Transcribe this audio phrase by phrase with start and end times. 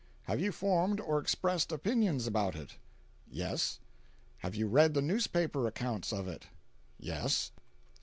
[0.23, 2.77] "Have you formed or expressed opinions about it?"
[3.29, 3.77] "Yes."
[4.39, 6.47] "Have you read the newspaper accounts of it?"
[6.97, 7.51] "Yes."